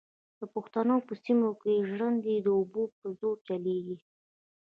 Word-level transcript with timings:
د 0.39 0.41
پښتنو 0.53 0.95
په 1.07 1.13
سیمو 1.23 1.49
کې 1.61 1.85
ژرندې 1.89 2.35
د 2.41 2.47
اوبو 2.59 2.83
په 2.97 3.05
زور 3.19 3.35
چلېږي. 3.47 3.97